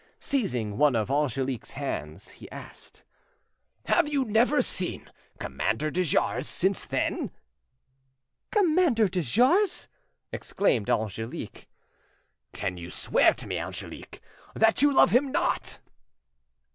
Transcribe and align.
Seizing 0.19 0.79
one 0.79 0.95
of 0.95 1.11
Angelique's 1.11 1.73
hands, 1.73 2.29
he 2.29 2.49
asked— 2.49 3.03
"Have 3.85 4.07
you 4.07 4.25
never 4.25 4.59
seen 4.63 5.11
Commander 5.37 5.91
de 5.91 6.01
Jars 6.03 6.47
since 6.47 6.85
then?" 6.85 7.29
"Commander 8.49 9.07
de 9.07 9.21
Jars!" 9.21 9.87
exclaimed 10.31 10.89
Angelique. 10.89 11.67
"Can 12.51 12.77
you 12.77 12.89
swear 12.89 13.35
to 13.35 13.45
me, 13.45 13.59
Angelique, 13.59 14.21
that 14.55 14.81
you 14.81 14.91
love 14.91 15.11
him 15.11 15.31
not?" 15.31 15.77